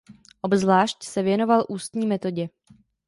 [0.41, 2.49] Obzvlášť se věnoval "Ústní Metodě".